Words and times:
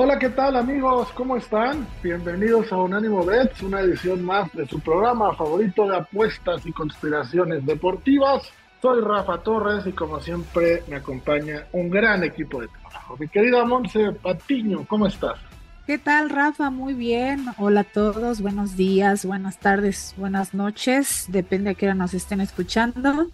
Hola, 0.00 0.16
¿qué 0.16 0.28
tal 0.28 0.54
amigos? 0.54 1.08
¿Cómo 1.12 1.36
están? 1.36 1.84
Bienvenidos 2.04 2.70
a 2.70 2.76
Unánimo 2.76 3.24
Bets, 3.24 3.64
una 3.64 3.80
edición 3.80 4.24
más 4.24 4.48
de 4.52 4.64
su 4.64 4.78
programa 4.78 5.34
favorito 5.34 5.88
de 5.88 5.96
apuestas 5.96 6.64
y 6.64 6.70
conspiraciones 6.70 7.66
deportivas. 7.66 8.44
Soy 8.80 9.00
Rafa 9.00 9.42
Torres 9.42 9.84
y 9.88 9.92
como 9.92 10.20
siempre 10.20 10.84
me 10.86 10.94
acompaña 10.94 11.66
un 11.72 11.90
gran 11.90 12.22
equipo 12.22 12.60
de 12.60 12.68
trabajo. 12.68 13.16
Mi 13.18 13.26
querida 13.26 13.64
Monse 13.64 14.12
Patiño, 14.12 14.86
¿cómo 14.86 15.08
estás? 15.08 15.40
¿Qué 15.84 15.98
tal, 15.98 16.30
Rafa? 16.30 16.70
Muy 16.70 16.94
bien. 16.94 17.46
Hola 17.58 17.80
a 17.80 17.84
todos. 17.84 18.40
Buenos 18.40 18.76
días, 18.76 19.24
buenas 19.26 19.58
tardes, 19.58 20.14
buenas 20.16 20.54
noches. 20.54 21.26
Depende 21.26 21.70
a 21.70 21.74
qué 21.74 21.86
hora 21.86 21.96
nos 21.96 22.14
estén 22.14 22.40
escuchando. 22.40 23.26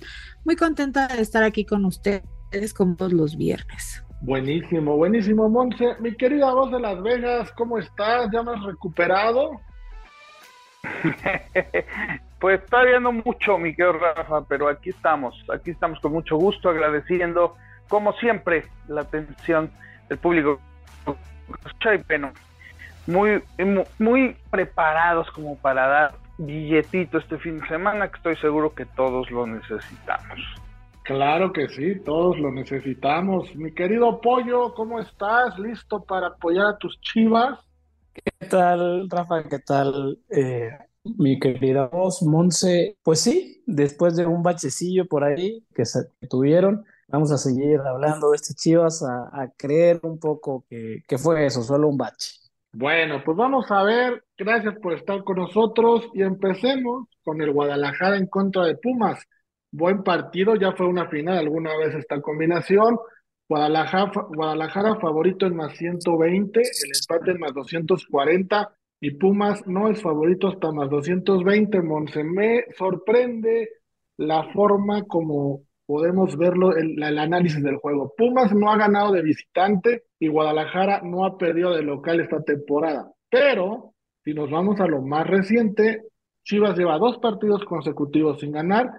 Muy 0.46 0.56
contenta 0.56 1.08
de 1.08 1.20
estar 1.20 1.42
aquí 1.42 1.66
con 1.66 1.84
ustedes 1.84 2.72
como 2.74 2.96
todos 2.96 3.12
los 3.12 3.36
viernes. 3.36 4.03
Buenísimo, 4.24 4.96
buenísimo, 4.96 5.50
Monse. 5.50 5.96
Mi 6.00 6.14
querida 6.14 6.50
voz 6.54 6.72
de 6.72 6.80
Las 6.80 7.02
Vegas, 7.02 7.52
¿cómo 7.52 7.78
estás? 7.78 8.30
¿Ya 8.32 8.42
me 8.42 8.52
has 8.52 8.62
recuperado? 8.62 9.60
pues 12.40 12.64
todavía 12.64 13.00
no 13.00 13.12
mucho, 13.12 13.58
mi 13.58 13.74
querido 13.74 13.92
Rafa, 13.92 14.42
pero 14.48 14.68
aquí 14.68 14.88
estamos, 14.88 15.34
aquí 15.52 15.72
estamos 15.72 16.00
con 16.00 16.12
mucho 16.12 16.38
gusto, 16.38 16.70
agradeciendo, 16.70 17.54
como 17.86 18.14
siempre, 18.14 18.64
la 18.88 19.02
atención 19.02 19.70
del 20.08 20.16
público. 20.16 20.58
Muy, 23.06 23.42
muy 23.98 24.38
preparados 24.50 25.30
como 25.32 25.58
para 25.58 25.86
dar 25.86 26.14
billetito 26.38 27.18
este 27.18 27.36
fin 27.36 27.60
de 27.60 27.68
semana, 27.68 28.08
que 28.08 28.16
estoy 28.16 28.36
seguro 28.36 28.74
que 28.74 28.86
todos 28.86 29.30
lo 29.30 29.46
necesitamos. 29.46 30.63
Claro 31.04 31.52
que 31.52 31.68
sí, 31.68 32.00
todos 32.00 32.38
lo 32.38 32.50
necesitamos. 32.50 33.54
Mi 33.54 33.72
querido 33.72 34.22
Pollo, 34.22 34.72
¿cómo 34.72 34.98
estás? 34.98 35.58
¿Listo 35.58 36.02
para 36.02 36.28
apoyar 36.28 36.64
a 36.64 36.78
tus 36.78 36.98
chivas? 37.02 37.58
¿Qué 38.14 38.46
tal, 38.48 39.10
Rafa? 39.10 39.46
¿Qué 39.46 39.58
tal, 39.58 40.18
eh, 40.30 40.70
mi 41.04 41.38
querida 41.38 41.88
voz, 41.88 42.22
Monse? 42.22 42.96
Pues 43.02 43.20
sí, 43.20 43.62
después 43.66 44.16
de 44.16 44.24
un 44.24 44.42
bachecillo 44.42 45.04
por 45.04 45.24
ahí 45.24 45.62
que, 45.74 45.84
se, 45.84 46.08
tuvieron, 46.30 46.86
vamos 47.08 47.30
a 47.32 47.36
seguir 47.36 47.80
hablando 47.80 48.30
de 48.30 48.36
este 48.36 48.54
chivas, 48.54 49.02
a, 49.02 49.52
creer 49.58 50.00
un 50.04 50.18
poco 50.18 50.64
que, 50.70 51.02
que 51.06 51.18
fue 51.18 51.44
eso, 51.44 51.62
solo 51.62 51.86
un 51.88 51.98
bache. 51.98 52.30
Bueno, 52.72 53.20
pues 53.22 53.36
vamos 53.36 53.70
a 53.70 53.82
ver. 53.82 54.24
Gracias 54.38 54.74
por 54.80 54.94
estar 54.94 55.22
con 55.22 55.36
nosotros 55.36 56.08
y 56.14 56.22
empecemos 56.22 57.08
con 57.22 57.42
el 57.42 57.52
Guadalajara 57.52 58.16
en 58.16 58.26
contra 58.26 58.64
de 58.64 58.76
Pumas 58.76 59.18
buen 59.74 60.02
partido, 60.02 60.54
ya 60.54 60.72
fue 60.72 60.86
una 60.86 61.08
final 61.08 61.38
alguna 61.38 61.76
vez 61.76 61.94
esta 61.94 62.20
combinación. 62.20 62.98
Guadalajara, 63.48 64.10
Guadalajara 64.34 64.96
favorito 64.96 65.46
en 65.46 65.56
más 65.56 65.76
120, 65.76 66.60
el 66.60 66.92
empate 67.00 67.32
en 67.32 67.40
más 67.40 67.52
240 67.52 68.70
y 69.00 69.10
Pumas 69.10 69.66
no 69.66 69.88
es 69.90 70.00
favorito 70.00 70.48
hasta 70.48 70.72
más 70.72 70.88
220. 70.88 71.82
Monse, 71.82 72.24
me 72.24 72.64
sorprende 72.78 73.68
la 74.16 74.44
forma 74.52 75.02
como 75.02 75.62
podemos 75.86 76.36
verlo, 76.38 76.74
el, 76.74 77.02
el 77.02 77.18
análisis 77.18 77.62
del 77.62 77.76
juego. 77.76 78.14
Pumas 78.16 78.54
no 78.54 78.70
ha 78.70 78.78
ganado 78.78 79.12
de 79.12 79.22
visitante 79.22 80.04
y 80.18 80.28
Guadalajara 80.28 81.02
no 81.02 81.26
ha 81.26 81.36
perdido 81.36 81.74
de 81.74 81.82
local 81.82 82.20
esta 82.20 82.42
temporada. 82.42 83.12
Pero 83.28 83.92
si 84.24 84.32
nos 84.32 84.50
vamos 84.50 84.80
a 84.80 84.86
lo 84.86 85.02
más 85.02 85.26
reciente, 85.26 86.04
Chivas 86.44 86.78
lleva 86.78 86.96
dos 86.98 87.18
partidos 87.18 87.64
consecutivos 87.64 88.40
sin 88.40 88.52
ganar 88.52 88.90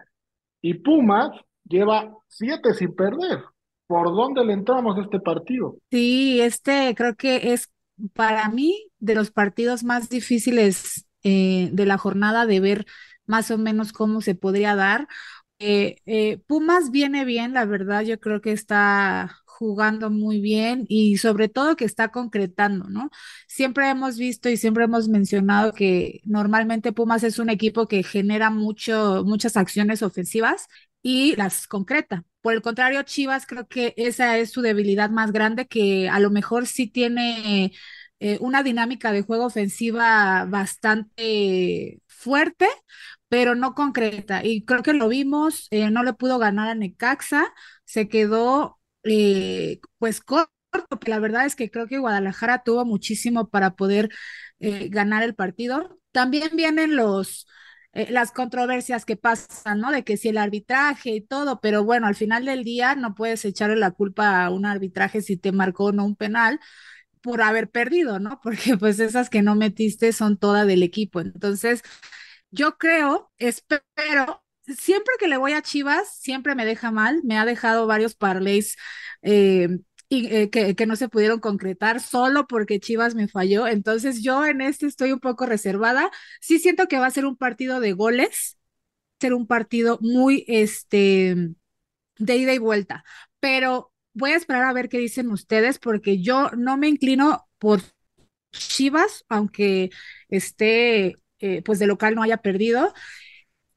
y 0.61 0.75
Pumas 0.75 1.31
lleva 1.63 2.11
siete 2.27 2.73
sin 2.73 2.95
perder. 2.95 3.43
¿Por 3.88 4.07
dónde 4.07 4.43
le 4.43 4.53
entramos 4.53 4.97
a 4.97 5.01
este 5.01 5.19
partido? 5.19 5.77
Sí, 5.91 6.41
este 6.41 6.95
creo 6.95 7.16
que 7.16 7.53
es 7.53 7.69
para 8.13 8.49
mí 8.49 8.89
de 8.99 9.16
los 9.16 9.31
partidos 9.31 9.83
más 9.83 10.09
difíciles 10.09 11.05
eh, 11.23 11.69
de 11.71 11.85
la 11.85 11.97
jornada 11.97 12.45
de 12.45 12.59
ver 12.59 12.85
más 13.25 13.51
o 13.51 13.57
menos 13.57 13.93
cómo 13.93 14.21
se 14.21 14.35
podría 14.35 14.75
dar. 14.75 15.07
Eh, 15.59 15.97
eh, 16.05 16.39
Pumas 16.47 16.91
viene 16.91 17.25
bien, 17.25 17.53
la 17.53 17.66
verdad, 17.66 18.01
yo 18.01 18.19
creo 18.19 18.41
que 18.41 18.51
está 18.51 19.37
jugando 19.57 20.09
muy 20.09 20.41
bien 20.41 20.85
y 20.89 21.17
sobre 21.17 21.49
todo 21.49 21.75
que 21.75 21.85
está 21.85 22.09
concretando, 22.09 22.89
¿no? 22.89 23.09
Siempre 23.47 23.89
hemos 23.89 24.17
visto 24.17 24.49
y 24.49 24.57
siempre 24.57 24.83
hemos 24.85 25.07
mencionado 25.07 25.73
que 25.73 26.21
normalmente 26.25 26.91
Pumas 26.91 27.23
es 27.23 27.39
un 27.39 27.49
equipo 27.49 27.88
que 27.88 28.03
genera 28.03 28.49
mucho, 28.49 29.23
muchas 29.25 29.57
acciones 29.57 30.03
ofensivas 30.03 30.67
y 31.01 31.35
las 31.35 31.67
concreta. 31.67 32.23
Por 32.41 32.53
el 32.53 32.61
contrario, 32.61 33.01
Chivas 33.03 33.45
creo 33.47 33.67
que 33.67 33.93
esa 33.97 34.38
es 34.38 34.51
su 34.51 34.61
debilidad 34.61 35.09
más 35.09 35.31
grande, 35.31 35.67
que 35.67 36.09
a 36.09 36.19
lo 36.19 36.29
mejor 36.31 36.67
sí 36.67 36.87
tiene 36.87 37.72
eh, 38.19 38.37
una 38.41 38.63
dinámica 38.63 39.11
de 39.11 39.22
juego 39.23 39.45
ofensiva 39.45 40.45
bastante 40.45 42.01
fuerte, 42.07 42.67
pero 43.29 43.55
no 43.55 43.73
concreta. 43.75 44.43
Y 44.43 44.63
creo 44.66 44.83
que 44.83 44.93
lo 44.93 45.07
vimos, 45.09 45.67
eh, 45.72 45.89
no 45.89 46.03
le 46.03 46.13
pudo 46.13 46.37
ganar 46.39 46.69
a 46.69 46.75
Necaxa, 46.75 47.53
se 47.85 48.07
quedó 48.09 48.79
eh, 49.05 49.79
pues 49.99 50.21
corto, 50.21 50.51
porque 50.89 51.11
la 51.11 51.19
verdad 51.19 51.45
es 51.45 51.55
que 51.55 51.71
creo 51.71 51.88
que 51.88 51.99
Guadalajara 51.99 52.63
tuvo 52.63 52.85
muchísimo 52.85 53.49
para 53.49 53.75
poder 53.75 54.09
eh, 54.59 54.89
ganar 54.89 55.23
el 55.23 55.35
partido. 55.35 55.99
También 56.11 56.49
vienen 56.55 56.95
los, 56.97 57.47
eh, 57.93 58.07
las 58.11 58.31
controversias 58.31 59.05
que 59.05 59.17
pasan, 59.17 59.79
¿no? 59.79 59.91
De 59.91 60.03
que 60.03 60.17
si 60.17 60.29
el 60.29 60.38
arbitraje 60.38 61.11
y 61.11 61.21
todo, 61.21 61.61
pero 61.61 61.83
bueno, 61.83 62.07
al 62.07 62.16
final 62.16 62.45
del 62.45 62.63
día 62.63 62.95
no 62.95 63.16
puedes 63.16 63.45
echarle 63.45 63.75
la 63.77 63.91
culpa 63.91 64.45
a 64.45 64.49
un 64.51 64.66
arbitraje 64.66 65.22
si 65.22 65.37
te 65.37 65.51
marcó 65.53 65.85
o 65.85 65.91
no 65.93 66.05
un 66.05 66.16
penal 66.16 66.59
por 67.22 67.41
haber 67.41 67.69
perdido, 67.72 68.19
¿no? 68.19 68.39
Porque 68.43 68.77
pues 68.77 68.99
esas 68.99 69.29
que 69.29 69.41
no 69.41 69.55
metiste 69.55 70.13
son 70.13 70.37
todas 70.37 70.67
del 70.67 70.83
equipo. 70.83 71.22
Entonces, 71.22 71.81
yo 72.51 72.77
creo, 72.77 73.31
espero 73.37 74.43
siempre 74.78 75.14
que 75.20 75.28
le 75.28 75.38
voy 75.38 75.53
a 75.53 75.62
Chivas, 75.62 76.18
siempre 76.20 76.56
me 76.56 76.66
deja 76.66 76.92
mal. 76.92 77.22
Me 77.24 77.38
ha 77.38 77.46
dejado 77.46 77.88
varios 77.88 78.16
parlays 78.16 78.76
eh, 79.22 79.70
y, 80.09 80.28
eh, 80.28 80.50
que, 80.50 80.86
no 80.86 80.96
se 80.96 81.09
pudieron 81.09 81.40
concretar 81.40 82.00
solo 82.02 82.48
porque 82.48 82.80
Chivas 82.80 83.16
me 83.16 83.28
falló. 83.28 83.68
Entonces 83.68 84.24
yo 84.24 84.46
en 84.46 84.62
este 84.62 84.88
estoy 84.88 85.12
un 85.12 85.20
poco 85.20 85.46
reservada. 85.46 86.12
Sí 86.42 86.59
siento 86.59 86.88
que 86.88 87.00
va 87.00 87.08
a 87.08 87.12
ser 87.12 87.26
un 87.26 87.38
partido 87.38 87.80
de 87.80 87.94
goles, 87.94 88.58
ser 89.20 89.34
un 89.34 89.48
partido 89.48 89.98
muy 90.02 90.46
este 90.48 91.36
de 92.18 92.36
ida 92.38 92.53
y 92.53 92.59
vuelta, 92.59 93.03
pero 93.40 93.92
voy 94.14 94.32
a 94.32 94.38
esperar 94.38 94.64
a 94.64 94.74
ver 94.74 94.90
qué 94.90 94.97
dicen 94.97 95.30
ustedes 95.32 95.80
porque 95.80 96.22
yo 96.22 96.50
no 96.52 96.78
me 96.78 96.88
inclino 96.88 97.47
por 97.59 97.82
Chivas, 98.52 99.26
aunque 99.30 99.90
esté 100.30 101.18
eh, 101.40 101.62
pues 101.64 101.80
de 101.80 101.88
local 101.88 102.16
no 102.16 102.24
haya 102.24 102.38
perdido. 102.38 102.94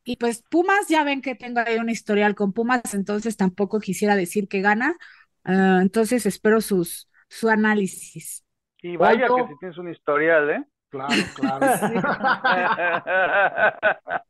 Y 0.09 0.17
pues 0.17 0.43
Pumas, 0.51 0.89
ya 0.89 1.05
ven 1.05 1.21
que 1.21 1.35
tengo 1.35 1.61
ahí 1.61 1.77
un 1.77 1.91
historial 1.91 2.35
con 2.35 2.55
Pumas, 2.55 2.95
entonces 2.95 3.37
tampoco 3.37 3.79
quisiera 3.79 4.17
decir 4.17 4.49
que 4.49 4.63
gana. 4.63 4.97
Ah, 5.45 5.81
entonces 5.83 6.25
espero 6.25 6.63
sus, 6.63 7.11
su 7.29 7.51
análisis. 7.51 8.43
Y 8.81 8.97
vaya 8.97 9.27
que 9.27 9.49
si 9.49 9.59
tienes 9.59 9.77
un 9.77 9.91
historial, 9.91 10.49
¿eh? 10.49 10.65
Claro, 10.89 11.13
claro. 11.35 11.61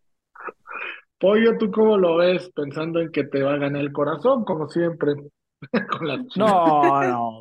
Pollo, 1.20 1.56
¿tú 1.58 1.70
cómo 1.70 1.96
lo 1.96 2.16
ves? 2.16 2.50
Pensando 2.56 2.98
en 2.98 3.12
que 3.12 3.22
te 3.22 3.44
va 3.44 3.54
a 3.54 3.58
ganar 3.58 3.80
el 3.80 3.92
corazón, 3.92 4.44
como 4.44 4.68
siempre. 4.68 5.14
no, 6.36 7.02
no, 7.04 7.38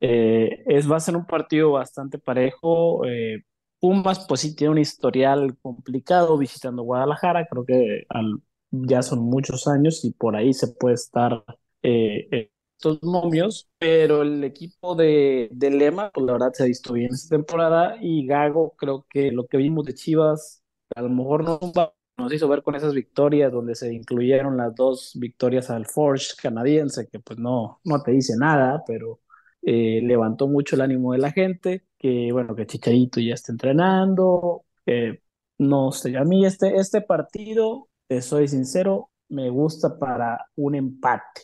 eh, 0.00 0.64
es, 0.66 0.90
va 0.90 0.96
a 0.96 1.00
ser 1.00 1.14
un 1.14 1.26
partido 1.26 1.70
bastante 1.70 2.18
parejo. 2.18 3.06
Eh, 3.06 3.44
Pumas, 3.80 4.26
pues 4.26 4.40
sí 4.40 4.56
tiene 4.56 4.72
un 4.72 4.78
historial 4.78 5.56
complicado 5.62 6.36
visitando 6.36 6.82
Guadalajara, 6.82 7.46
creo 7.46 7.64
que 7.64 8.06
ya 8.70 9.02
son 9.02 9.20
muchos 9.20 9.68
años 9.68 10.04
y 10.04 10.12
por 10.12 10.36
ahí 10.36 10.52
se 10.52 10.68
puede 10.68 10.94
estar 10.96 11.44
eh, 11.82 12.50
estos 12.76 13.02
momios, 13.02 13.68
pero 13.78 14.22
el 14.22 14.42
equipo 14.44 14.94
de, 14.94 15.48
Lema, 15.52 16.10
pues 16.12 16.26
la 16.26 16.32
verdad 16.32 16.52
se 16.52 16.62
ha 16.62 16.66
visto 16.66 16.92
bien 16.92 17.12
esta 17.12 17.36
temporada 17.36 17.96
y 18.00 18.26
Gago, 18.26 18.74
creo 18.76 19.06
que 19.10 19.32
lo 19.32 19.46
que 19.46 19.56
vimos 19.56 19.84
de 19.84 19.94
Chivas, 19.94 20.62
a 20.94 21.02
lo 21.02 21.08
mejor 21.08 21.44
no 21.44 21.60
nos 22.16 22.32
hizo 22.32 22.48
ver 22.48 22.62
con 22.62 22.74
esas 22.74 22.94
victorias 22.94 23.52
donde 23.52 23.74
se 23.74 23.92
incluyeron 23.92 24.56
las 24.56 24.74
dos 24.74 25.12
victorias 25.14 25.70
al 25.70 25.86
Forge 25.86 26.34
canadiense, 26.40 27.08
que 27.08 27.20
pues 27.20 27.38
no, 27.38 27.80
no 27.84 28.02
te 28.02 28.10
dice 28.12 28.34
nada, 28.36 28.82
pero 28.86 29.20
eh, 29.62 30.00
levantó 30.02 30.48
mucho 30.48 30.76
el 30.76 30.82
ánimo 30.82 31.12
de 31.12 31.18
la 31.18 31.32
gente, 31.32 31.84
que 31.98 32.30
bueno, 32.32 32.54
que 32.54 32.66
Chicharito 32.66 33.20
ya 33.20 33.34
está 33.34 33.52
entrenando, 33.52 34.64
que 34.86 35.22
no 35.58 35.92
sé, 35.92 36.16
a 36.16 36.24
mí 36.24 36.46
este, 36.46 36.76
este 36.76 37.00
partido, 37.02 37.88
te 38.06 38.22
soy 38.22 38.48
sincero, 38.48 39.10
me 39.28 39.50
gusta 39.50 39.98
para 39.98 40.46
un 40.56 40.74
empate. 40.74 41.42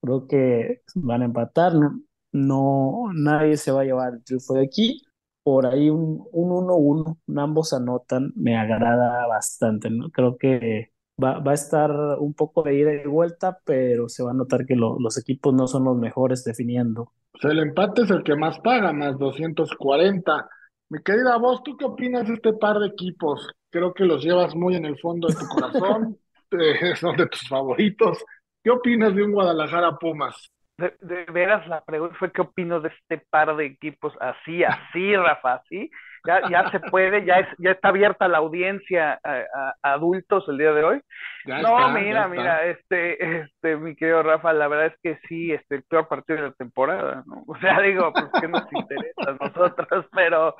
Creo 0.00 0.26
que 0.26 0.82
van 0.94 1.22
a 1.22 1.26
empatar, 1.26 1.74
no, 1.74 2.00
no 2.32 3.10
nadie 3.14 3.56
se 3.56 3.70
va 3.72 3.82
a 3.82 3.84
llevar 3.84 4.14
el 4.14 4.24
triunfo 4.24 4.54
de 4.54 4.64
aquí. 4.64 5.02
Por 5.42 5.66
ahí 5.66 5.90
un 5.90 6.24
1-1, 6.32 7.18
ambos 7.36 7.72
anotan, 7.72 8.32
me 8.36 8.56
agrada 8.56 9.26
bastante, 9.26 9.90
¿no? 9.90 10.10
Creo 10.10 10.36
que 10.38 10.91
va, 11.22 11.38
va 11.40 11.52
a 11.52 11.54
estar 11.54 11.90
un 12.18 12.34
poco 12.34 12.62
de 12.62 12.74
ida 12.74 12.92
y 12.92 13.06
vuelta, 13.06 13.58
pero 13.64 14.08
se 14.08 14.22
va 14.22 14.30
a 14.30 14.34
notar 14.34 14.66
que 14.66 14.76
los 14.76 15.18
equipos 15.18 15.54
no 15.54 15.66
son 15.66 15.84
los 15.84 15.96
mejores 15.96 16.44
definiendo. 16.44 17.12
Pues 17.32 17.44
el 17.44 17.60
empate 17.60 18.02
es 18.02 18.10
el 18.10 18.22
que 18.22 18.36
más 18.36 18.58
paga, 18.60 18.92
más 18.92 19.18
240. 19.18 20.48
Mi 20.90 21.02
querida 21.02 21.38
voz, 21.38 21.62
¿tú 21.62 21.76
qué 21.76 21.86
opinas 21.86 22.28
de 22.28 22.34
este 22.34 22.52
par 22.52 22.78
de 22.78 22.88
equipos? 22.88 23.50
Creo 23.70 23.94
que 23.94 24.04
los 24.04 24.22
llevas 24.22 24.54
muy 24.54 24.76
en 24.76 24.84
el 24.84 24.98
fondo 24.98 25.28
de 25.28 25.34
tu 25.34 25.46
corazón, 25.46 26.18
eh, 26.52 26.94
son 26.96 27.16
de 27.16 27.26
tus 27.26 27.48
favoritos. 27.48 28.22
¿Qué 28.62 28.70
opinas 28.70 29.14
de 29.14 29.24
un 29.24 29.32
Guadalajara 29.32 29.96
Pumas? 29.98 30.50
De, 30.78 31.24
veras, 31.32 31.66
la 31.68 31.82
pregunta 31.82 32.14
fue 32.18 32.32
qué 32.32 32.42
opino 32.42 32.80
de 32.80 32.88
este 32.88 33.18
par 33.30 33.56
de 33.56 33.66
equipos 33.66 34.12
así, 34.20 34.62
así, 34.64 35.16
Rafa, 35.16 35.54
así. 35.54 35.90
Ya, 36.24 36.48
ya 36.48 36.70
se 36.70 36.80
puede, 36.80 37.24
ya 37.24 37.40
es, 37.40 37.48
ya 37.58 37.72
está 37.72 37.88
abierta 37.88 38.28
la 38.28 38.38
audiencia 38.38 39.20
a, 39.24 39.74
adultos 39.82 40.44
el 40.48 40.58
día 40.58 40.72
de 40.72 40.84
hoy. 40.84 41.00
no, 41.46 41.88
mira, 41.90 42.28
mira, 42.28 42.64
este, 42.66 43.40
este, 43.40 43.76
mi 43.76 43.96
querido 43.96 44.22
Rafa, 44.22 44.52
la 44.52 44.68
verdad 44.68 44.86
es 44.86 45.00
que 45.02 45.18
sí, 45.28 45.52
este, 45.52 45.76
el 45.76 45.82
peor 45.82 46.08
partido 46.08 46.40
de 46.40 46.48
la 46.48 46.54
temporada, 46.54 47.24
¿no? 47.26 47.42
O 47.48 47.58
sea, 47.58 47.80
digo, 47.80 48.12
pues 48.12 48.26
que 48.40 48.48
nos 48.48 48.64
interesa 48.72 49.30
a 49.30 49.44
nosotros, 49.44 50.06
pero 50.12 50.56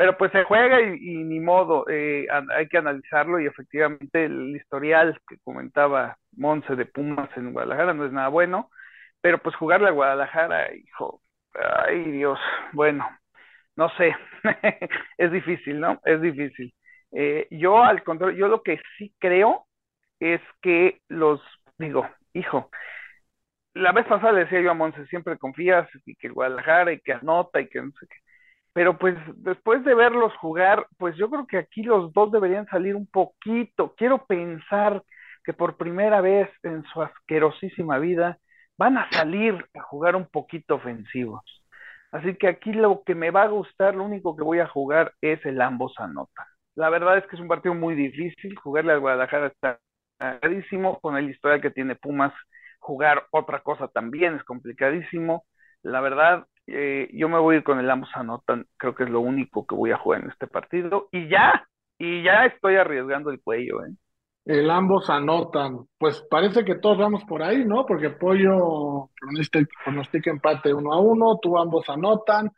pero 0.00 0.16
pues 0.16 0.32
se 0.32 0.44
juega 0.44 0.80
y, 0.80 1.24
ni 1.24 1.40
modo, 1.40 1.84
eh, 1.90 2.26
hay 2.56 2.68
que 2.68 2.78
analizarlo 2.78 3.38
y 3.38 3.44
efectivamente 3.44 4.24
el 4.24 4.56
historial 4.56 5.20
que 5.28 5.36
comentaba 5.44 6.16
Monse 6.32 6.74
de 6.74 6.86
Pumas 6.86 7.28
en 7.36 7.52
Guadalajara 7.52 7.92
no 7.92 8.06
es 8.06 8.12
nada 8.12 8.28
bueno, 8.28 8.70
pero 9.20 9.36
pues 9.38 9.54
jugarle 9.56 9.88
a 9.88 9.92
Guadalajara, 9.92 10.74
hijo, 10.74 11.20
ay 11.86 12.02
Dios, 12.12 12.38
bueno, 12.72 13.06
no 13.80 13.88
sé, 13.96 14.14
es 15.18 15.32
difícil, 15.32 15.80
¿no? 15.80 15.98
Es 16.04 16.20
difícil. 16.20 16.74
Eh, 17.12 17.48
yo 17.50 17.82
al 17.82 18.04
contrario, 18.04 18.36
yo 18.38 18.48
lo 18.48 18.62
que 18.62 18.78
sí 18.98 19.14
creo 19.18 19.66
es 20.20 20.42
que 20.60 21.00
los, 21.08 21.40
digo, 21.78 22.06
hijo, 22.34 22.70
la 23.74 23.92
vez 23.92 24.06
pasada 24.06 24.32
le 24.32 24.40
decía 24.40 24.60
yo 24.60 24.70
a 24.70 24.74
Monse, 24.74 25.06
siempre 25.06 25.38
confías 25.38 25.88
y 26.04 26.14
que 26.16 26.28
Guadalajara 26.28 26.92
y 26.92 27.00
que 27.00 27.14
anota 27.14 27.60
y 27.60 27.68
que 27.68 27.80
no 27.80 27.90
sé 27.98 28.06
qué 28.06 28.16
pero 28.72 28.98
pues 28.98 29.16
después 29.36 29.84
de 29.84 29.94
verlos 29.94 30.32
jugar, 30.36 30.86
pues 30.98 31.16
yo 31.16 31.28
creo 31.28 31.46
que 31.46 31.58
aquí 31.58 31.82
los 31.82 32.12
dos 32.12 32.30
deberían 32.30 32.66
salir 32.68 32.94
un 32.94 33.06
poquito. 33.08 33.94
Quiero 33.96 34.26
pensar 34.26 35.02
que 35.44 35.52
por 35.52 35.76
primera 35.76 36.20
vez 36.20 36.48
en 36.62 36.84
su 36.84 37.02
asquerosísima 37.02 37.98
vida 37.98 38.38
van 38.78 38.98
a 38.98 39.10
salir 39.10 39.66
a 39.74 39.82
jugar 39.82 40.14
un 40.16 40.26
poquito 40.28 40.76
ofensivos. 40.76 41.59
Así 42.12 42.34
que 42.36 42.48
aquí 42.48 42.72
lo 42.72 43.02
que 43.04 43.14
me 43.14 43.30
va 43.30 43.42
a 43.44 43.48
gustar, 43.48 43.94
lo 43.94 44.04
único 44.04 44.36
que 44.36 44.42
voy 44.42 44.58
a 44.58 44.66
jugar 44.66 45.14
es 45.20 45.44
el 45.46 45.60
ambos 45.60 45.94
anotan. 45.98 46.46
La 46.74 46.90
verdad 46.90 47.18
es 47.18 47.26
que 47.26 47.36
es 47.36 47.42
un 47.42 47.48
partido 47.48 47.74
muy 47.74 47.94
difícil, 47.94 48.56
jugarle 48.58 48.92
al 48.92 49.00
Guadalajara 49.00 49.48
está 49.48 49.78
complicadísimo, 50.18 51.00
con 51.00 51.16
el 51.16 51.30
historial 51.30 51.60
que 51.60 51.70
tiene 51.70 51.96
Pumas, 51.96 52.32
jugar 52.78 53.26
otra 53.30 53.60
cosa 53.62 53.88
también 53.88 54.34
es 54.36 54.44
complicadísimo. 54.44 55.44
La 55.82 56.00
verdad, 56.00 56.46
eh, 56.66 57.08
yo 57.12 57.28
me 57.28 57.38
voy 57.38 57.56
a 57.56 57.58
ir 57.58 57.64
con 57.64 57.78
el 57.78 57.90
ambos 57.90 58.10
anotan, 58.14 58.66
creo 58.76 58.94
que 58.94 59.04
es 59.04 59.10
lo 59.10 59.20
único 59.20 59.66
que 59.66 59.74
voy 59.74 59.92
a 59.92 59.96
jugar 59.98 60.22
en 60.22 60.30
este 60.30 60.46
partido. 60.46 61.08
Y 61.12 61.28
ya, 61.28 61.66
y 61.98 62.22
ya 62.22 62.46
estoy 62.46 62.76
arriesgando 62.76 63.30
el 63.30 63.40
cuello, 63.42 63.84
¿eh? 63.86 63.90
El 64.50 64.68
ambos 64.68 65.08
anotan. 65.08 65.86
Pues 65.96 66.24
parece 66.28 66.64
que 66.64 66.74
todos 66.74 66.98
vamos 66.98 67.22
por 67.22 67.40
ahí, 67.40 67.64
¿no? 67.64 67.86
Porque 67.86 68.10
Pollo 68.10 69.08
pronostica, 69.84 70.28
empate 70.28 70.74
uno 70.74 70.92
a 70.92 71.00
uno, 71.00 71.38
tú 71.40 71.56
ambos 71.56 71.88
anotan. 71.88 72.50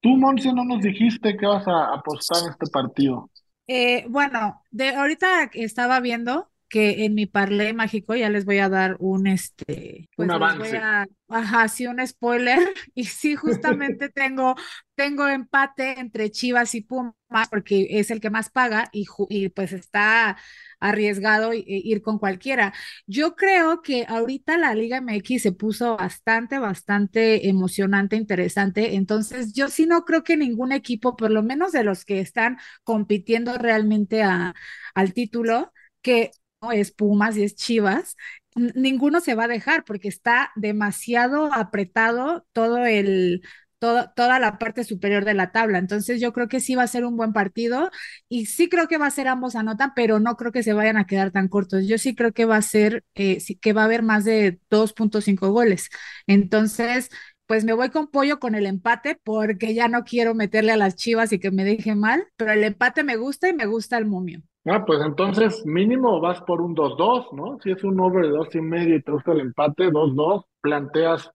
Tú, 0.00 0.10
Monse, 0.10 0.52
no 0.52 0.64
nos 0.64 0.80
dijiste 0.80 1.36
que 1.36 1.44
vas 1.44 1.66
a 1.66 1.94
apostar 1.94 2.44
en 2.44 2.50
este 2.50 2.70
partido. 2.70 3.28
Eh, 3.66 4.04
bueno, 4.08 4.62
de 4.70 4.90
ahorita 4.90 5.50
estaba 5.54 5.98
viendo 5.98 6.48
que 6.72 7.04
en 7.06 7.14
mi 7.14 7.26
parlé 7.26 7.74
mágico 7.74 8.16
ya 8.16 8.30
les 8.30 8.46
voy 8.46 8.58
a 8.58 8.70
dar 8.70 8.96
un 9.00 9.28
este 9.28 10.08
pues 10.16 10.30
un 10.30 10.30
avance. 10.30 10.88
ajá, 11.28 11.68
sí, 11.68 11.86
un 11.86 12.06
spoiler. 12.06 12.58
Y 12.94 13.04
sí, 13.04 13.36
justamente 13.36 14.08
tengo, 14.10 14.54
tengo 14.94 15.28
empate 15.28 15.98
entre 16.00 16.30
Chivas 16.30 16.74
y 16.74 16.82
Pumas, 16.82 17.14
porque 17.50 17.86
es 17.90 18.10
el 18.10 18.20
que 18.20 18.30
más 18.30 18.50
paga, 18.50 18.88
y, 18.92 19.06
y 19.30 19.48
pues 19.48 19.72
está 19.72 20.36
arriesgado 20.80 21.52
ir 21.54 22.02
con 22.02 22.18
cualquiera. 22.18 22.72
Yo 23.06 23.34
creo 23.36 23.82
que 23.82 24.04
ahorita 24.08 24.58
la 24.58 24.74
Liga 24.74 24.98
MX 24.98 25.42
se 25.42 25.52
puso 25.52 25.96
bastante, 25.96 26.58
bastante 26.58 27.48
emocionante, 27.48 28.16
interesante. 28.16 28.94
Entonces, 28.96 29.52
yo 29.54 29.68
sí 29.68 29.86
no 29.86 30.04
creo 30.04 30.22
que 30.24 30.36
ningún 30.36 30.72
equipo, 30.72 31.16
por 31.16 31.30
lo 31.30 31.42
menos 31.42 31.72
de 31.72 31.84
los 31.84 32.04
que 32.04 32.20
están 32.20 32.58
compitiendo 32.84 33.56
realmente 33.58 34.22
a, 34.22 34.54
al 34.94 35.12
título, 35.14 35.72
que 36.02 36.30
es 36.70 36.92
Pumas 36.92 37.36
y 37.36 37.42
es 37.44 37.56
Chivas, 37.56 38.16
ninguno 38.54 39.20
se 39.20 39.34
va 39.34 39.44
a 39.44 39.48
dejar 39.48 39.84
porque 39.84 40.08
está 40.08 40.52
demasiado 40.56 41.52
apretado 41.52 42.46
todo 42.52 42.84
el, 42.86 43.42
toda 43.78 44.38
la 44.38 44.58
parte 44.58 44.84
superior 44.84 45.24
de 45.24 45.34
la 45.34 45.50
tabla. 45.52 45.78
Entonces 45.78 46.20
yo 46.20 46.32
creo 46.32 46.48
que 46.48 46.60
sí 46.60 46.74
va 46.76 46.84
a 46.84 46.86
ser 46.86 47.04
un 47.04 47.16
buen 47.16 47.32
partido 47.32 47.90
y 48.28 48.46
sí 48.46 48.68
creo 48.68 48.86
que 48.88 48.98
va 48.98 49.06
a 49.06 49.10
ser 49.10 49.26
ambos 49.28 49.56
anotan, 49.56 49.92
pero 49.96 50.20
no 50.20 50.36
creo 50.36 50.52
que 50.52 50.62
se 50.62 50.72
vayan 50.72 50.96
a 50.96 51.06
quedar 51.06 51.30
tan 51.32 51.48
cortos. 51.48 51.86
Yo 51.86 51.98
sí 51.98 52.14
creo 52.14 52.32
que 52.32 52.44
va 52.44 52.56
a 52.56 52.62
ser, 52.62 53.04
eh, 53.14 53.38
que 53.60 53.72
va 53.72 53.82
a 53.82 53.84
haber 53.86 54.02
más 54.02 54.24
de 54.24 54.60
2.5 54.70 55.50
goles. 55.50 55.88
Entonces, 56.26 57.10
pues 57.46 57.64
me 57.64 57.72
voy 57.72 57.90
con 57.90 58.06
pollo 58.08 58.38
con 58.38 58.54
el 58.54 58.66
empate 58.66 59.18
porque 59.24 59.74
ya 59.74 59.88
no 59.88 60.04
quiero 60.04 60.34
meterle 60.34 60.72
a 60.72 60.76
las 60.76 60.94
chivas 60.96 61.32
y 61.32 61.38
que 61.40 61.50
me 61.50 61.64
deje 61.64 61.94
mal, 61.94 62.26
pero 62.36 62.52
el 62.52 62.64
empate 62.64 63.02
me 63.04 63.16
gusta 63.16 63.48
y 63.48 63.52
me 63.54 63.66
gusta 63.66 63.98
el 63.98 64.06
momio. 64.06 64.42
Ah, 64.64 64.84
pues 64.86 65.00
entonces 65.04 65.64
mínimo 65.66 66.20
vas 66.20 66.40
por 66.42 66.60
un 66.60 66.74
2-2, 66.74 67.32
¿no? 67.32 67.58
Si 67.62 67.72
es 67.72 67.82
un 67.82 67.98
over 68.00 68.26
de 68.26 68.30
dos 68.30 68.54
y 68.54 68.60
medio 68.60 68.94
y 68.96 69.02
te 69.02 69.10
gusta 69.10 69.32
el 69.32 69.40
empate, 69.40 69.90
2-2, 69.90 70.44
planteas 70.60 71.30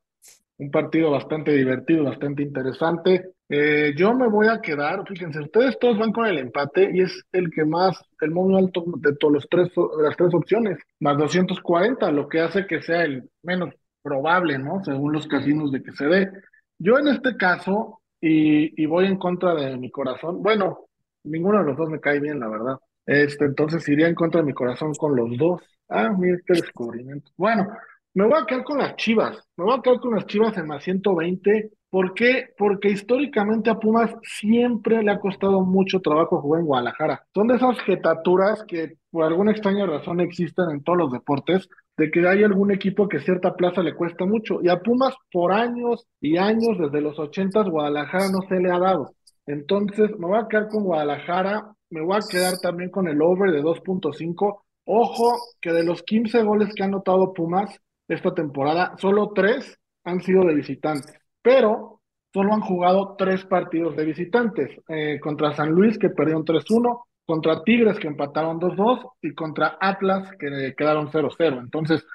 un 0.58 0.72
partido 0.72 1.12
bastante 1.12 1.52
divertido, 1.54 2.06
bastante 2.06 2.44
interesante. 2.44 3.32
Eh, 3.50 3.94
yo 3.98 4.14
me 4.14 4.28
voy 4.30 4.48
a 4.48 4.62
quedar, 4.62 5.06
fíjense, 5.08 5.42
ustedes 5.42 5.78
todos 5.80 5.98
van 6.00 6.14
con 6.14 6.26
el 6.28 6.38
empate 6.40 6.90
y 6.94 7.02
es 7.02 7.24
el 7.34 7.52
que 7.52 7.66
más, 7.66 8.02
el 8.22 8.32
muy 8.32 8.58
alto 8.58 8.86
de 9.00 9.16
todos 9.18 9.34
los 9.34 9.48
tres, 9.50 9.70
las 10.02 10.18
tres 10.18 10.34
opciones, 10.34 10.80
más 11.00 11.18
240, 11.18 12.12
lo 12.12 12.30
que 12.30 12.42
hace 12.42 12.68
que 12.68 12.82
sea 12.82 13.04
el 13.04 13.30
menos 13.44 13.74
probable, 14.04 14.58
¿no? 14.60 14.84
Según 14.86 15.14
los 15.14 15.28
casinos 15.28 15.72
de 15.72 15.84
que 15.84 15.92
se 15.94 16.06
dé. 16.08 16.32
Yo 16.80 16.98
en 17.00 17.10
este 17.10 17.38
caso, 17.38 18.02
y, 18.22 18.82
y 18.82 18.86
voy 18.86 19.06
en 19.08 19.18
contra 19.18 19.54
de 19.56 19.78
mi 19.78 19.92
corazón, 19.92 20.42
bueno, 20.44 20.88
ninguno 21.24 21.60
de 21.60 21.66
los 21.66 21.78
dos 21.78 21.90
me 21.90 22.00
cae 22.00 22.20
bien, 22.20 22.40
la 22.40 22.48
verdad. 22.50 22.78
Este, 23.08 23.46
entonces 23.46 23.88
iría 23.88 24.08
en 24.08 24.16
contra 24.16 24.42
de 24.42 24.48
mi 24.48 24.54
corazón 24.54 24.94
con 24.94 25.16
los 25.16 25.36
dos. 25.38 25.62
Ah, 25.90 26.10
mira 26.16 26.36
este 26.36 26.56
descubrimiento. 26.56 27.32
Bueno, 27.38 27.68
me 28.14 28.26
voy 28.26 28.40
a 28.40 28.46
quedar 28.46 28.66
con 28.66 28.78
las 28.78 28.98
Chivas. 28.98 29.48
Me 29.56 29.64
voy 29.64 29.80
a 29.80 29.82
quedar 29.82 30.00
con 30.02 30.14
las 30.14 30.26
Chivas 30.26 30.58
en 30.58 30.68
más 30.68 30.84
120. 30.84 31.72
¿Por 31.90 32.14
qué? 32.14 32.50
Porque 32.58 32.90
históricamente 32.90 33.70
a 33.70 33.76
Pumas 33.76 34.14
siempre 34.24 35.02
le 35.02 35.12
ha 35.12 35.20
costado 35.20 35.62
mucho 35.62 36.02
trabajo 36.02 36.42
jugar 36.42 36.60
en 36.60 36.68
Guadalajara. 36.68 37.26
Son 37.34 37.48
de 37.48 37.56
esas 37.56 37.80
jetaturas 37.80 38.66
que 38.68 38.98
por 39.10 39.24
alguna 39.24 39.52
extraña 39.52 39.86
razón 39.86 40.20
existen 40.20 40.70
en 40.70 40.84
todos 40.84 40.98
los 40.98 41.12
deportes, 41.14 41.70
de 41.96 42.12
que 42.12 42.28
hay 42.28 42.44
algún 42.44 42.72
equipo 42.72 43.08
que 43.08 43.22
cierta 43.22 43.56
plaza 43.56 43.82
le 43.82 43.96
cuesta 43.96 44.26
mucho. 44.26 44.60
Y 44.62 44.68
a 44.68 44.82
Pumas 44.82 45.16
por 45.32 45.54
años 45.54 46.06
y 46.20 46.38
años, 46.38 46.78
desde 46.78 47.00
los 47.00 47.18
ochentas, 47.18 47.70
Guadalajara 47.70 48.30
no 48.30 48.42
se 48.50 48.60
le 48.60 48.70
ha 48.70 48.80
dado. 48.80 49.14
Entonces, 49.46 50.12
me 50.20 50.28
voy 50.28 50.40
a 50.40 50.48
quedar 50.50 50.68
con 50.68 50.84
Guadalajara 50.84 51.74
me 51.90 52.02
voy 52.02 52.18
a 52.18 52.28
quedar 52.30 52.58
también 52.58 52.90
con 52.90 53.08
el 53.08 53.22
over 53.22 53.52
de 53.52 53.62
2.5. 53.62 54.64
Ojo 54.86 55.36
que 55.62 55.74
de 55.74 55.84
los 55.84 56.04
15 56.04 56.44
goles 56.44 56.74
que 56.74 56.84
han 56.84 56.90
anotado 56.90 57.34
Pumas 57.34 57.80
esta 58.08 58.34
temporada, 58.34 58.96
solo 58.98 59.32
3 59.34 59.80
han 60.06 60.22
sido 60.22 60.46
de 60.46 60.56
visitantes, 60.56 61.14
pero 61.42 62.02
solo 62.34 62.54
han 62.54 62.62
jugado 62.62 63.16
3 63.18 63.46
partidos 63.46 63.96
de 63.96 64.06
visitantes, 64.06 64.70
eh, 64.88 65.20
contra 65.22 65.54
San 65.54 65.72
Luis 65.72 65.98
que 65.98 66.10
perdieron 66.10 66.46
3-1, 66.46 67.06
contra 67.26 67.64
Tigres 67.64 68.00
que 68.00 68.08
empataron 68.08 68.60
2-2 68.60 69.12
y 69.22 69.34
contra 69.34 69.78
Atlas 69.82 70.30
que 70.40 70.74
quedaron 70.78 71.10
0-0. 71.12 71.60
Entonces, 71.60 72.06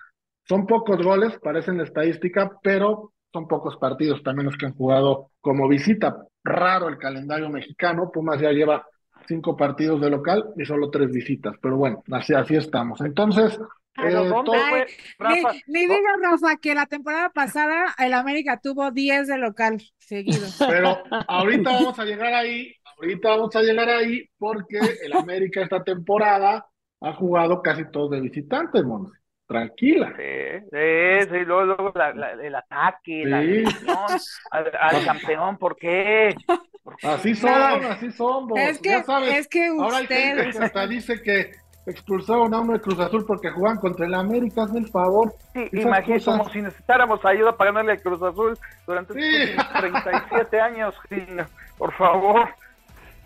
son 0.48 0.66
pocos 0.66 1.02
goles, 1.02 1.38
parecen 1.42 1.80
estadística, 1.80 2.58
pero 2.62 3.12
son 3.32 3.46
pocos 3.46 3.76
partidos 3.76 4.22
también 4.22 4.46
los 4.46 4.56
que 4.56 4.66
han 4.66 4.74
jugado 4.74 5.30
como 5.40 5.68
visita. 5.68 6.26
Raro 6.42 6.88
el 6.88 6.96
calendario 6.96 7.50
mexicano, 7.50 8.10
Pumas 8.12 8.40
ya 8.40 8.50
lleva 8.50 8.86
cinco 9.26 9.56
partidos 9.56 10.00
de 10.00 10.10
local 10.10 10.44
y 10.56 10.64
solo 10.64 10.90
tres 10.90 11.10
visitas. 11.12 11.54
Pero 11.60 11.76
bueno, 11.76 12.02
así, 12.12 12.34
así 12.34 12.56
estamos. 12.56 13.00
Entonces, 13.00 13.58
eh, 14.02 14.14
Ni, 15.66 15.80
diga, 15.86 16.16
Rafa, 16.22 16.56
que 16.56 16.74
la 16.74 16.86
temporada 16.86 17.30
pasada 17.30 17.94
el 17.98 18.14
América 18.14 18.58
tuvo 18.62 18.90
10 18.90 19.28
de 19.28 19.38
local 19.38 19.82
seguidos. 19.98 20.56
Pero 20.68 21.02
ahorita 21.28 21.70
vamos 21.72 21.98
a 21.98 22.04
llegar 22.04 22.32
ahí, 22.32 22.74
ahorita 22.98 23.28
vamos 23.28 23.54
a 23.56 23.62
llegar 23.62 23.88
ahí 23.88 24.28
porque 24.38 24.78
el 25.04 25.12
América 25.12 25.62
esta 25.62 25.82
temporada 25.84 26.66
ha 27.00 27.12
jugado 27.14 27.60
casi 27.62 27.90
todos 27.90 28.10
de 28.12 28.20
visitantes, 28.20 28.82
Monse. 28.84 29.18
Tranquila. 29.46 30.14
Sí, 30.16 30.66
sí, 30.70 31.28
sí, 31.30 31.44
luego, 31.44 31.64
luego 31.64 31.92
la- 31.94 32.14
la- 32.14 32.32
el 32.32 32.54
ataque, 32.54 33.24
la 33.26 33.42
Sí. 33.42 33.48
agresión 33.48 34.20
al, 34.50 34.70
al 34.80 35.04
campeón, 35.04 35.58
¿por 35.58 35.76
qué? 35.76 36.34
Así 37.02 37.34
son, 37.34 37.50
No. 37.82 37.88
así 37.90 38.10
son, 38.12 38.48
vos. 38.48 38.58
Es 38.58 38.78
que, 38.78 38.88
ya 38.90 39.02
sabes. 39.04 39.34
es 39.38 39.48
que 39.48 39.66
Ahora 39.68 39.98
hay 39.98 40.06
gente 40.06 40.32
ustedes, 40.32 40.56
que 40.58 40.64
hasta 40.64 40.86
dice 40.86 41.22
que 41.22 41.52
expulsaron 41.86 42.52
a 42.54 42.60
uno 42.60 42.72
de 42.74 42.80
Cruz 42.80 42.98
Azul 42.98 43.24
porque 43.26 43.50
juegan 43.50 43.78
contra 43.78 44.06
el 44.06 44.14
América, 44.14 44.64
hazme 44.64 44.80
el 44.80 44.88
favor. 44.88 45.34
Sí, 45.52 45.68
imagínate, 45.72 46.24
cosas. 46.24 46.38
como 46.38 46.50
si 46.50 46.62
necesitáramos 46.62 47.24
ayuda 47.24 47.56
para 47.56 47.70
ganarle 47.70 47.92
al 47.92 48.02
Cruz 48.02 48.22
Azul 48.22 48.58
durante 48.86 49.14
Sí. 49.14 49.20
estos 49.20 49.66
últimos 49.82 50.04
37 50.04 50.60
años, 50.60 50.94
por 51.78 51.92
favor. 51.94 52.48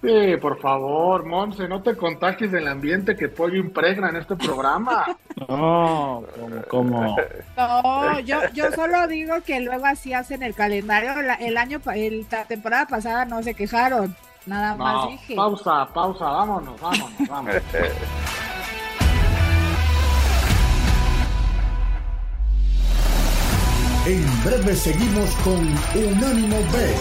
Sí, 0.02 0.36
por 0.40 0.58
favor, 0.60 1.24
Monse, 1.24 1.66
no 1.68 1.82
te 1.82 1.96
contagies 1.96 2.52
del 2.52 2.68
ambiente 2.68 3.16
que 3.16 3.28
Pollo 3.28 3.56
impregna 3.56 4.10
en 4.10 4.16
este 4.16 4.36
programa. 4.36 5.06
No, 5.36 6.24
como, 6.70 7.14
no, 7.56 8.20
yo, 8.20 8.38
yo 8.54 8.72
solo 8.72 9.06
digo 9.06 9.34
que 9.44 9.60
luego 9.60 9.84
así 9.84 10.14
hacen 10.14 10.42
el 10.42 10.54
calendario. 10.54 11.20
La- 11.20 11.34
el 11.34 11.58
año, 11.58 11.78
pa- 11.78 11.94
el, 11.96 12.26
la 12.30 12.46
temporada 12.46 12.86
pasada 12.86 13.26
no 13.26 13.42
se 13.42 13.52
quejaron, 13.52 14.16
nada 14.46 14.74
más 14.76 14.94
No, 15.04 15.10
dije. 15.10 15.34
pausa, 15.36 15.86
pausa, 15.92 16.24
vámonos, 16.24 16.80
vámonos, 16.80 17.28
vámonos. 17.28 17.62
En 24.06 24.44
breve 24.44 24.74
seguimos 24.76 25.30
con 25.42 25.60
Unánimo 25.94 26.56
Bet 26.72 26.96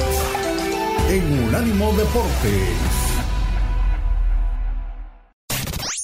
en 1.09 1.43
Unánimo 1.47 1.91
Deportes. 1.93 3.04